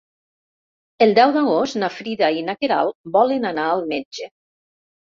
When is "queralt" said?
2.65-2.99